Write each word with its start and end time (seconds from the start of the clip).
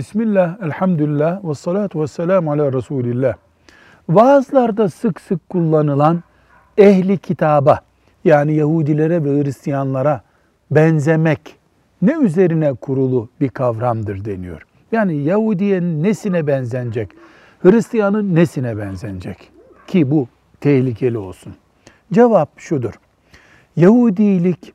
Bismillah, 0.00 0.62
elhamdülillah, 0.62 1.44
ve 1.44 1.54
salatu 1.54 2.02
ve 2.02 2.06
selamu 2.06 2.52
ala 2.52 2.72
Resulillah. 2.72 3.34
Vaazlarda 4.08 4.88
sık 4.88 5.20
sık 5.20 5.48
kullanılan 5.48 6.22
ehli 6.78 7.18
kitaba 7.18 7.80
yani 8.24 8.54
Yahudilere 8.54 9.24
ve 9.24 9.42
Hristiyanlara 9.42 10.22
benzemek 10.70 11.56
ne 12.02 12.12
üzerine 12.12 12.74
kurulu 12.74 13.28
bir 13.40 13.48
kavramdır 13.48 14.24
deniyor. 14.24 14.66
Yani 14.92 15.16
Yahudiye 15.16 15.80
nesine 15.80 16.46
benzenecek, 16.46 17.10
Hristiyanın 17.62 18.34
nesine 18.34 18.78
benzenecek 18.78 19.52
ki 19.86 20.10
bu 20.10 20.28
tehlikeli 20.60 21.18
olsun. 21.18 21.54
Cevap 22.12 22.48
şudur. 22.56 22.94
Yahudilik, 23.76 24.72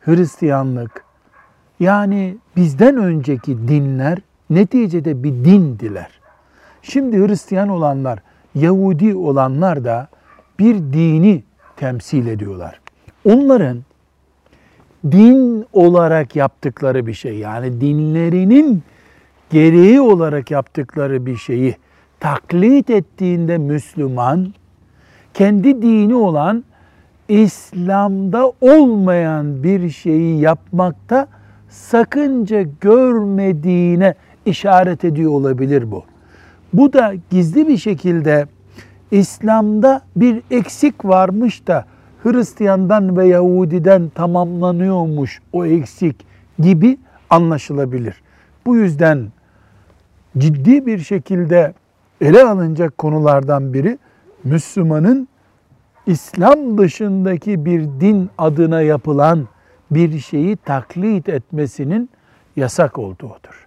Hristiyanlık 0.00 1.04
yani 1.80 2.36
bizden 2.56 2.96
önceki 2.96 3.68
dinler 3.68 4.18
neticede 4.54 5.22
bir 5.22 5.30
dindiler. 5.30 6.20
Şimdi 6.82 7.26
Hristiyan 7.26 7.68
olanlar, 7.68 8.18
Yahudi 8.54 9.14
olanlar 9.14 9.84
da 9.84 10.08
bir 10.58 10.74
dini 10.74 11.42
temsil 11.76 12.26
ediyorlar. 12.26 12.80
Onların 13.24 13.78
din 15.10 15.66
olarak 15.72 16.36
yaptıkları 16.36 17.06
bir 17.06 17.14
şey 17.14 17.38
yani 17.38 17.80
dinlerinin 17.80 18.82
gereği 19.50 20.00
olarak 20.00 20.50
yaptıkları 20.50 21.26
bir 21.26 21.36
şeyi 21.36 21.76
taklit 22.20 22.90
ettiğinde 22.90 23.58
Müslüman 23.58 24.54
kendi 25.34 25.82
dini 25.82 26.14
olan 26.14 26.64
İslam'da 27.28 28.52
olmayan 28.60 29.62
bir 29.62 29.90
şeyi 29.90 30.40
yapmakta 30.40 31.28
sakınca 31.68 32.62
görmediğine 32.80 34.14
işaret 34.46 35.04
ediyor 35.04 35.32
olabilir 35.32 35.90
bu. 35.90 36.04
Bu 36.72 36.92
da 36.92 37.14
gizli 37.30 37.68
bir 37.68 37.76
şekilde 37.76 38.46
İslam'da 39.10 40.02
bir 40.16 40.42
eksik 40.50 41.04
varmış 41.04 41.66
da 41.66 41.84
Hristiyandan 42.22 43.16
ve 43.16 43.26
Yahudiden 43.26 44.08
tamamlanıyormuş 44.08 45.40
o 45.52 45.66
eksik 45.66 46.26
gibi 46.58 46.98
anlaşılabilir. 47.30 48.22
Bu 48.66 48.76
yüzden 48.76 49.32
ciddi 50.38 50.86
bir 50.86 50.98
şekilde 50.98 51.74
ele 52.20 52.44
alınacak 52.44 52.98
konulardan 52.98 53.74
biri 53.74 53.98
Müslümanın 54.44 55.28
İslam 56.06 56.78
dışındaki 56.78 57.64
bir 57.64 57.80
din 57.80 58.30
adına 58.38 58.82
yapılan 58.82 59.48
bir 59.90 60.18
şeyi 60.18 60.56
taklit 60.56 61.28
etmesinin 61.28 62.10
yasak 62.56 62.98
olduğudur. 62.98 63.66